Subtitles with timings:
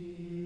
[0.00, 0.39] Jesus.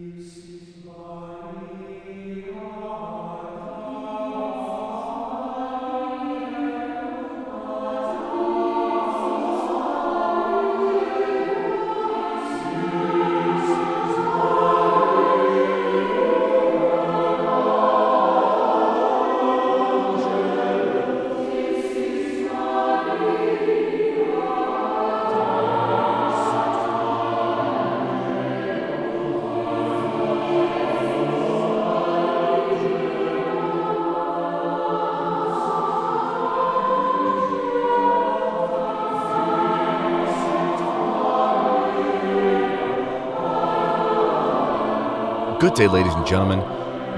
[45.65, 46.61] Good day, ladies and gentlemen.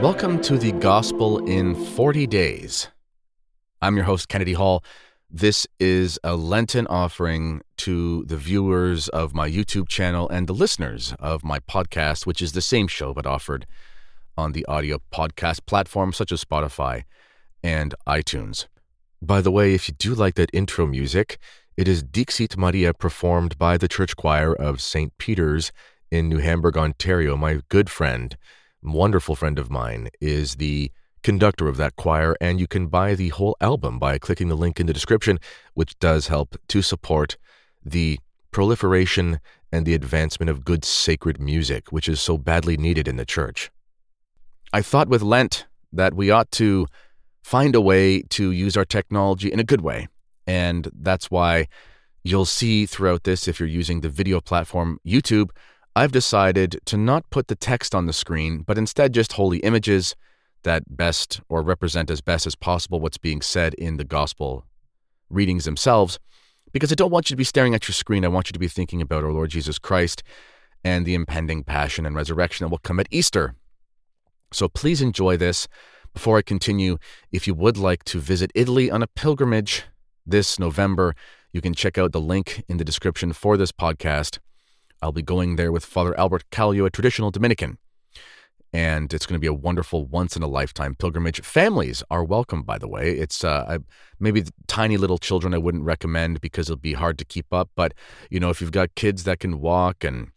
[0.00, 2.86] Welcome to the Gospel in 40 Days.
[3.82, 4.84] I'm your host, Kennedy Hall.
[5.28, 11.12] This is a Lenten offering to the viewers of my YouTube channel and the listeners
[11.18, 13.66] of my podcast, which is the same show but offered
[14.38, 17.02] on the audio podcast platforms such as Spotify
[17.64, 18.66] and iTunes.
[19.20, 21.38] By the way, if you do like that intro music,
[21.76, 25.12] it is Dixit Maria performed by the church choir of St.
[25.18, 25.72] Peter's
[26.10, 27.36] in New Hamburg, Ontario.
[27.36, 28.36] My good friend,
[28.82, 30.90] wonderful friend of mine, is the
[31.22, 34.78] conductor of that choir, and you can buy the whole album by clicking the link
[34.78, 35.38] in the description,
[35.74, 37.36] which does help to support
[37.84, 38.18] the
[38.52, 39.40] proliferation
[39.72, 43.70] and the advancement of good sacred music, which is so badly needed in the church.
[44.72, 46.86] I thought with Lent that we ought to
[47.42, 50.08] find a way to use our technology in a good way.
[50.46, 51.66] And that's why
[52.24, 55.50] you'll see throughout this, if you're using the video platform YouTube,
[55.96, 60.14] I've decided to not put the text on the screen, but instead just holy images
[60.62, 64.66] that best or represent as best as possible what's being said in the gospel
[65.30, 66.18] readings themselves.
[66.70, 68.26] Because I don't want you to be staring at your screen.
[68.26, 70.22] I want you to be thinking about our Lord Jesus Christ
[70.84, 73.54] and the impending passion and resurrection that will come at Easter.
[74.52, 75.66] So please enjoy this.
[76.12, 76.98] Before I continue,
[77.32, 79.84] if you would like to visit Italy on a pilgrimage
[80.26, 81.14] this November,
[81.54, 84.40] you can check out the link in the description for this podcast.
[85.02, 87.78] I'll be going there with Father Albert Kallio, a traditional Dominican.
[88.72, 91.40] And it's going to be a wonderful once in a lifetime pilgrimage.
[91.40, 93.12] Families are welcome, by the way.
[93.12, 93.78] It's uh,
[94.18, 97.70] maybe tiny little children I wouldn't recommend because it'll be hard to keep up.
[97.74, 97.94] But,
[98.28, 100.28] you know, if you've got kids that can walk and,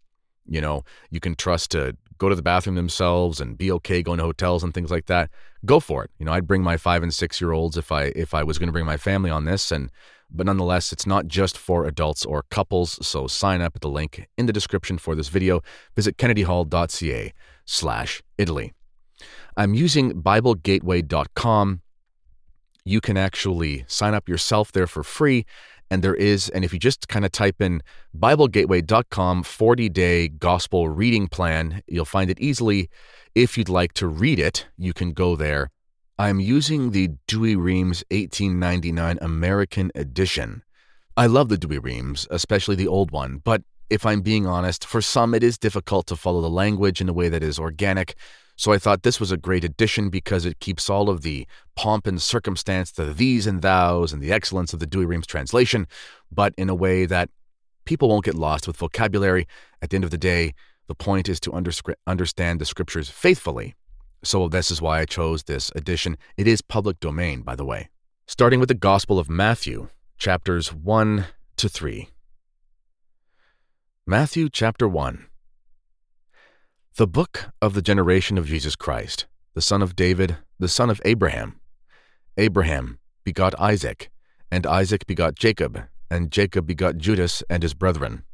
[0.46, 4.18] you know, you can trust to go to the bathroom themselves and be okay going
[4.18, 5.30] to hotels and things like that,
[5.64, 6.10] go for it.
[6.18, 8.58] You know, I'd bring my five and six year olds if I if I was
[8.58, 9.90] going to bring my family on this and
[10.32, 14.26] but nonetheless, it's not just for adults or couples, so sign up at the link
[14.38, 15.60] in the description for this video.
[15.96, 17.32] Visit kennedyhall.ca
[17.64, 18.72] slash Italy.
[19.56, 21.82] I'm using BibleGateway.com.
[22.84, 25.44] You can actually sign up yourself there for free.
[25.92, 27.82] And there is, and if you just kind of type in
[28.16, 32.88] BibleGateway.com 40 day gospel reading plan, you'll find it easily.
[33.34, 35.70] If you'd like to read it, you can go there
[36.20, 40.62] I'm using the Douay-Rheims 1899 American edition.
[41.16, 45.32] I love the Douay-Rheims, especially the old one, but if I'm being honest, for some
[45.32, 48.16] it is difficult to follow the language in a way that is organic.
[48.56, 52.06] So I thought this was a great addition because it keeps all of the pomp
[52.06, 55.86] and circumstance, the these and thous, and the excellence of the Douay-Rheims translation,
[56.30, 57.30] but in a way that
[57.86, 59.48] people won't get lost with vocabulary.
[59.80, 60.52] At the end of the day,
[60.86, 61.52] the point is to
[62.06, 63.74] understand the scriptures faithfully
[64.22, 66.16] so this is why I chose this edition.
[66.36, 67.88] It is public domain, by the way.
[68.26, 69.88] Starting with the Gospel of Matthew,
[70.18, 71.26] chapters 1
[71.56, 72.08] to 3.
[74.06, 75.26] Matthew chapter 1.
[76.96, 81.00] The book of the generation of Jesus Christ, the son of David, the son of
[81.04, 81.58] Abraham.
[82.36, 84.10] Abraham begot Isaac,
[84.50, 88.24] and Isaac begot Jacob, and Jacob begot Judas and his brethren.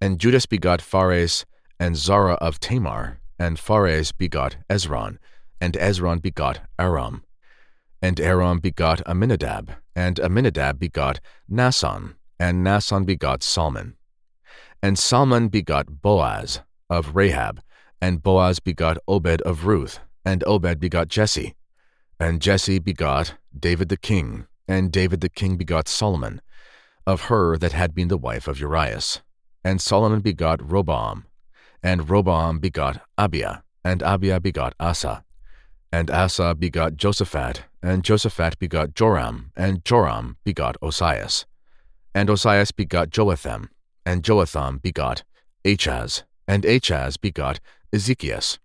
[0.00, 1.46] And Judas begot Phares
[1.80, 5.18] and Zara of Tamar, and Phares begot Ezron,
[5.60, 7.22] and Ezron begot Aram.
[8.00, 11.20] And Aram begot Aminadab, and Aminadab begot
[11.50, 13.94] Naasson, and Naasson begot Salmon.
[14.82, 17.62] And Salmon begot Boaz of Rahab,
[18.00, 21.54] and Boaz begot Obed of Ruth, and Obed begot Jesse.
[22.18, 26.40] And Jesse begot David the king, and David the king begot Solomon,
[27.06, 29.22] of her that had been the wife of Urias.
[29.64, 31.24] And Solomon begot Roboam,
[31.82, 35.24] and Roboam begot Abia, and Abia begot Asa.
[35.90, 41.44] And Asa begot Josaphat, and Josaphat begot Joram, and Joram begot Osias.
[42.14, 43.70] And Osias begot Joatham,
[44.06, 45.24] and Joatham begot
[45.64, 47.60] Achaz, and Achaz begot
[47.92, 48.58] Ezekias.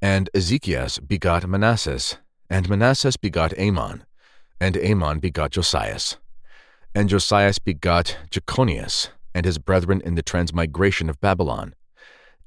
[0.00, 2.16] And Ezekias begot Manasses,
[2.50, 4.04] and Manasses begot Amon,
[4.60, 6.16] and Amon begot Josias.
[6.94, 11.74] And Josias begot Jeconias, and his brethren in the transmigration of Babylon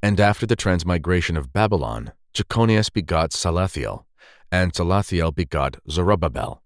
[0.01, 4.05] And after the transmigration of Babylon, Jeconias begot Salathiel,
[4.51, 6.61] and Salathiel begot Zerubbabel.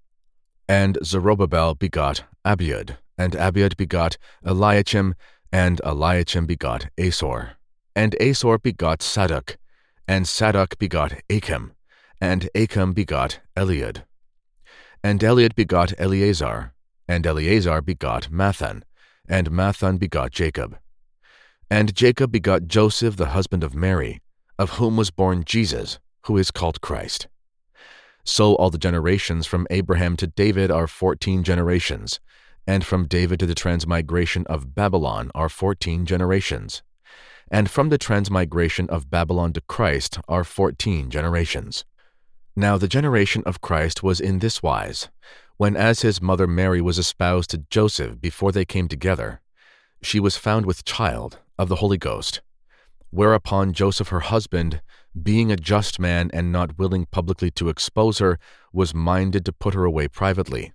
[0.68, 5.14] And Zerubbabel begot Abiud, and Abiud begot Eliachim,
[5.52, 7.52] and Eliachim begot Asor.
[7.96, 9.58] And Asor begot Sadok,
[10.08, 11.74] and Sadok begot Achim,
[12.20, 14.04] and Achim begot Eliud.
[15.04, 16.74] And Eliud begot Eleazar,
[17.08, 18.84] and Eleazar begot Matthan,
[19.28, 20.78] and Matthan begot Jacob.
[21.72, 24.20] And Jacob begot Joseph the husband of Mary,
[24.60, 27.30] of whom was born Jesus, who is called Christ.
[28.26, 32.20] So all the generations from Abraham to David are fourteen generations,
[32.68, 36.84] and from David to the transmigration of Babylon are fourteen generations,
[37.50, 41.86] and from the transmigration of Babylon to Christ are fourteen generations.
[42.54, 45.08] Now the generation of Christ was in this wise,
[45.56, 49.40] when as his mother Mary was espoused to Joseph before they came together,
[50.02, 52.42] she was found with child of the Holy Ghost.
[53.12, 54.82] Whereupon Joseph her husband,
[55.22, 58.40] being a just man and not willing publicly to expose her,
[58.74, 60.74] was minded to put her away privately.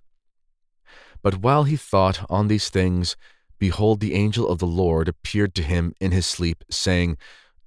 [1.21, 3.17] But while he thought on these things,
[3.59, 7.17] behold, the angel of the Lord appeared to him in his sleep, saying,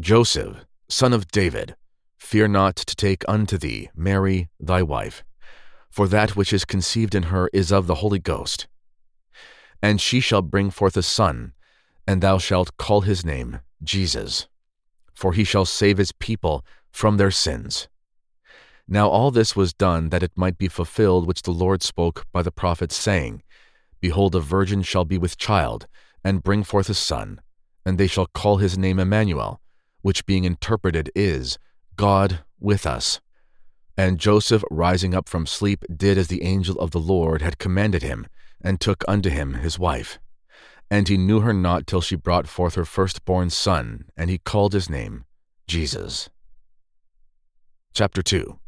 [0.01, 1.77] Joseph, son of David,
[2.17, 5.23] fear not to take unto thee Mary thy wife,
[5.91, 8.67] for that which is conceived in her is of the Holy Ghost.
[9.83, 11.53] And she shall bring forth a son,
[12.11, 14.49] and thou shalt call his name Jesus,
[15.15, 17.87] for he shall save his people from their sins.
[18.89, 22.43] Now all this was done that it might be fulfilled which the Lord spoke by
[22.43, 23.45] the prophet, saying,
[24.01, 25.87] Behold, a virgin shall be with child,
[26.25, 27.41] and bring forth a son,
[27.87, 29.61] and they shall call his name Emmanuel,
[30.03, 31.59] which being interpreted is,
[31.95, 33.21] God with us.
[33.97, 38.03] And Joseph, rising up from sleep, did as the angel of the Lord had commanded
[38.03, 38.27] him,
[38.61, 40.19] and took unto him his wife.
[40.91, 44.73] And he knew her not till she brought forth her firstborn son, and he called
[44.73, 45.25] his name
[45.67, 46.29] Jesus.
[47.93, 48.59] Chapter 2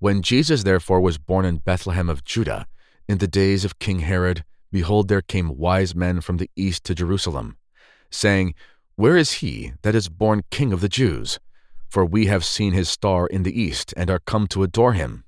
[0.00, 2.66] when Jesus therefore was born in Bethlehem of Judah,
[3.06, 6.94] in the days of King Herod, behold, there came wise men from the east to
[6.94, 7.58] Jerusalem,
[8.10, 8.54] saying,
[8.96, 11.38] Where is he that is born King of the Jews?
[11.90, 15.24] For we have seen his star in the east, and are come to adore him.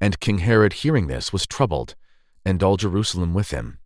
[0.00, 1.96] And King Herod, hearing this, was troubled,
[2.46, 3.76] and all Jerusalem with him.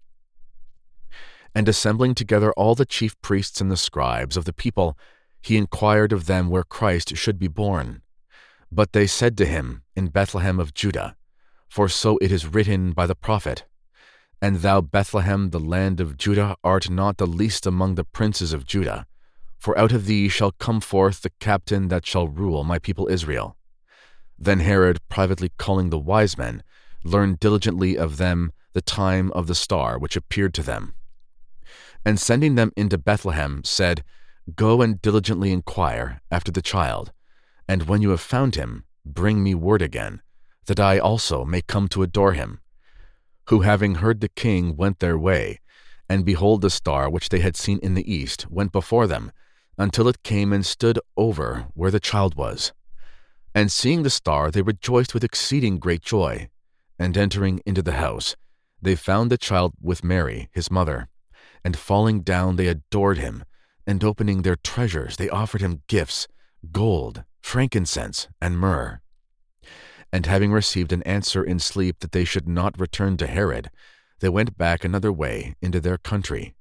[1.54, 4.96] And assembling together all the chief priests and the scribes of the people,
[5.40, 8.02] he inquired of them where Christ should be born.
[8.70, 11.16] But they said to him, In Bethlehem of Judah,
[11.68, 13.64] for so it is written by the prophet,
[14.42, 18.66] And thou, Bethlehem, the land of Judah, art not the least among the princes of
[18.66, 19.06] Judah,
[19.58, 23.56] for out of thee shall come forth the captain that shall rule my people Israel.
[24.38, 26.62] Then Herod, privately calling the wise men,
[27.04, 30.94] learned diligently of them the time of the star which appeared to them.
[32.04, 34.04] And sending them into Bethlehem, said,
[34.54, 37.12] Go and diligently inquire after the child
[37.68, 40.22] and when you have found him, bring me word again,
[40.66, 42.60] that I also may come to adore him.
[43.48, 45.60] Who, having heard the king, went their way,
[46.08, 49.30] and behold, the star which they had seen in the east went before them,
[49.76, 52.72] until it came and stood over where the child was.
[53.54, 56.48] And seeing the star, they rejoiced with exceeding great joy.
[56.98, 58.34] And entering into the house,
[58.82, 61.08] they found the child with Mary, his mother.
[61.64, 63.44] And falling down, they adored him,
[63.86, 66.28] and opening their treasures, they offered him gifts
[66.72, 69.00] gold, frankincense, and myrrh.
[70.12, 73.70] And having received an answer in sleep that they should not return to Herod,
[74.20, 76.54] they went back another way into their country.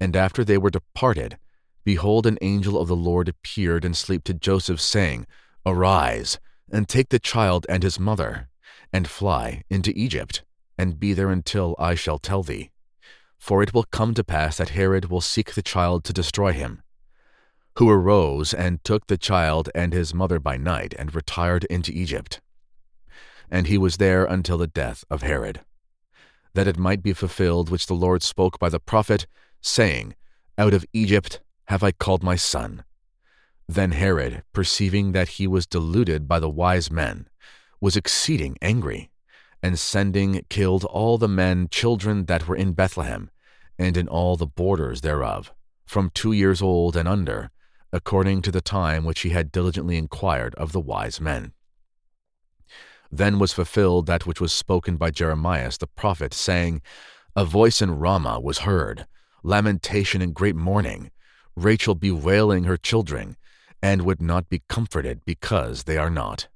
[0.00, 1.38] And after they were departed,
[1.84, 5.26] behold, an angel of the Lord appeared in sleep to Joseph, saying,
[5.64, 6.38] Arise,
[6.70, 8.48] and take the child and his mother,
[8.92, 10.42] and fly into Egypt,
[10.76, 12.70] and be there until I shall tell thee.
[13.44, 16.82] For it will come to pass that Herod will seek the child to destroy him
[17.76, 22.40] who arose and took the child and his mother by night and retired into Egypt.
[23.50, 25.60] And he was there until the death of Herod,
[26.54, 29.26] that it might be fulfilled which the Lord spoke by the prophet,
[29.60, 30.14] saying,
[30.56, 32.84] Out of Egypt have I called my son.
[33.68, 37.28] Then Herod, perceiving that he was deluded by the wise men,
[37.80, 39.10] was exceeding angry,
[39.62, 43.30] and sending killed all the men children that were in Bethlehem,
[43.78, 45.52] and in all the borders thereof,
[45.84, 47.50] from two years old and under,
[47.92, 51.52] according to the time which he had diligently inquired of the wise men.
[53.10, 56.82] Then was fulfilled that which was spoken by Jeremiah the prophet, saying,
[57.36, 59.06] A voice in Ramah was heard,
[59.44, 61.12] lamentation and great mourning,
[61.54, 63.36] Rachel bewailing her children,
[63.80, 66.48] and would not be comforted because they are not.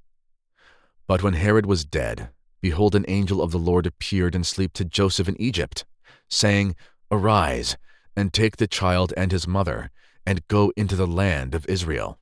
[1.07, 4.85] But when Herod was dead, behold, an angel of the Lord appeared in sleep to
[4.85, 5.85] Joseph in Egypt,
[6.29, 6.75] saying,
[7.11, 7.77] Arise,
[8.17, 9.91] and take the child and his mother,
[10.27, 12.19] and go into the land of Israel.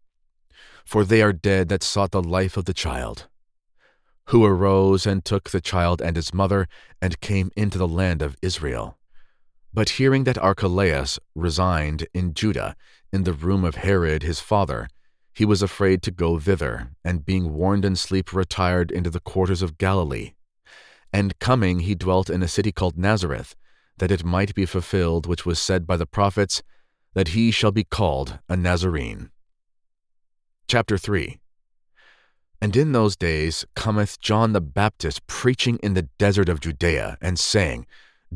[0.85, 3.27] For they are dead that sought the life of the child.
[4.27, 6.69] Who arose and took the child and his mother,
[7.03, 8.99] and came into the land of Israel.
[9.75, 12.77] But hearing that Archelaus resigned in Judah,
[13.13, 14.89] in the room of Herod his father,
[15.35, 19.61] he was afraid to go thither, and being warned in sleep, retired into the quarters
[19.61, 20.33] of Galilee.
[21.13, 23.55] And coming, he dwelt in a city called Nazareth,
[23.99, 26.63] that it might be fulfilled which was said by the prophets,
[27.15, 29.31] that he shall be called a Nazarene.
[30.69, 31.39] Chapter 3
[32.61, 37.39] And in those days cometh John the Baptist preaching in the desert of Judea, and
[37.39, 37.87] saying,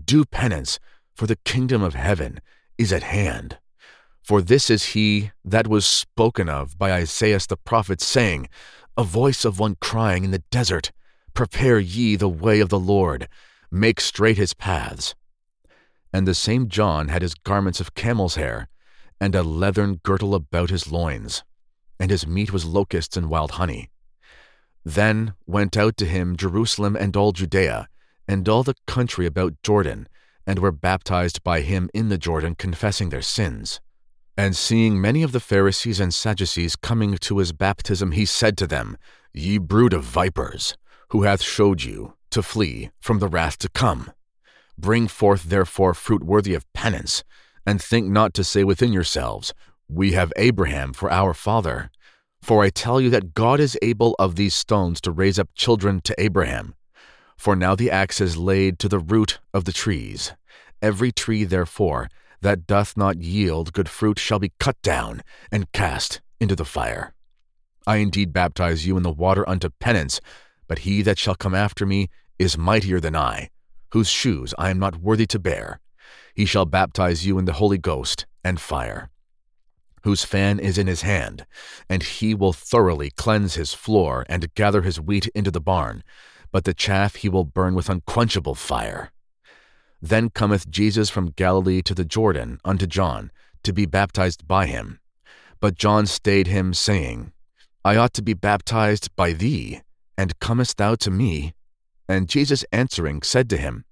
[0.02, 0.78] Do penance,
[1.14, 2.40] for the kingdom of heaven
[2.78, 3.58] is at hand.
[4.22, 8.48] For this is he that was spoken of by Isaiah the prophet, saying,
[8.96, 10.92] A voice of one crying in the desert,
[11.34, 13.28] Prepare ye the way of the Lord,
[13.70, 15.14] make straight his paths.
[16.12, 18.68] And the same John had his garments of camel's hair,
[19.20, 21.44] and a leathern girdle about his loins,
[21.98, 23.90] and his meat was locusts and wild honey.
[24.84, 27.88] Then went out to him Jerusalem and all Judea,
[28.26, 30.08] and all the country about Jordan,
[30.46, 33.80] and were baptized by him in the Jordan, confessing their sins.
[34.36, 38.66] And seeing many of the Pharisees and Sadducees coming to his baptism, he said to
[38.66, 38.96] them,
[39.34, 40.76] Ye brood of vipers,
[41.10, 44.10] who hath showed you to flee from the wrath to come?
[44.80, 47.22] Bring forth therefore fruit worthy of penance,
[47.66, 49.52] and think not to say within yourselves,
[49.88, 51.90] We have Abraham for our father.
[52.40, 56.00] For I tell you that God is able of these stones to raise up children
[56.02, 56.74] to Abraham.
[57.36, 60.32] For now the axe is laid to the root of the trees.
[60.80, 62.08] Every tree, therefore,
[62.40, 65.20] that doth not yield good fruit shall be cut down
[65.52, 67.12] and cast into the fire.
[67.86, 70.22] I indeed baptize you in the water unto penance,
[70.68, 72.08] but he that shall come after me
[72.38, 73.50] is mightier than I,
[73.92, 75.80] whose shoes I am not worthy to bear.
[76.34, 79.10] He shall baptize you in the Holy Ghost and fire,
[80.02, 81.46] whose fan is in his hand,
[81.88, 86.02] and he will thoroughly cleanse his floor and gather his wheat into the barn,
[86.52, 89.10] but the chaff he will burn with unquenchable fire.
[90.00, 93.30] Then cometh Jesus from Galilee to the Jordan unto John,
[93.62, 95.00] to be baptized by him.
[95.60, 97.32] But John stayed him, saying,
[97.84, 99.82] I ought to be baptized by thee,
[100.16, 101.54] and comest thou to me?
[102.10, 103.84] And Jesus answering said to him,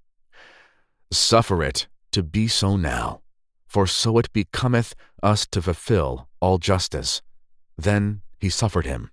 [1.13, 3.21] Suffer it to be so now,
[3.69, 7.23] for so it becometh us to fulfill all justice.
[7.77, 9.13] Then he suffered him.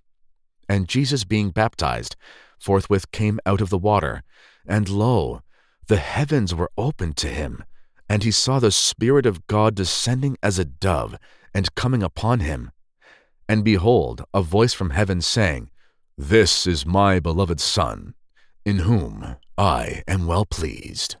[0.68, 2.16] And Jesus being baptized,
[2.58, 4.24] forthwith came out of the water,
[4.66, 5.40] and lo,
[5.86, 7.62] the heavens were opened to him,
[8.08, 11.16] and he saw the Spirit of God descending as a dove
[11.54, 12.72] and coming upon him.
[13.48, 15.70] And behold, a voice from heaven saying,
[16.18, 18.14] This is my beloved Son,
[18.66, 21.14] in whom I am well pleased.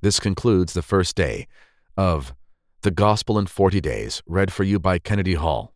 [0.00, 1.48] This concludes the first day
[1.96, 2.32] of
[2.82, 5.71] The Gospel in 40 Days, read for you by Kennedy Hall.